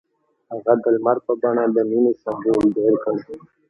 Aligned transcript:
هغه 0.51 0.73
د 0.83 0.85
لمر 0.95 1.17
په 1.25 1.33
بڼه 1.41 1.63
د 1.75 1.77
مینې 1.89 2.13
سمبول 2.21 2.65
جوړ 2.75 2.93
کړ. 3.03 3.15